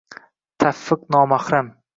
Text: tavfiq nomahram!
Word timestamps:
tavfiq 0.63 1.07
nomahram! 1.13 1.73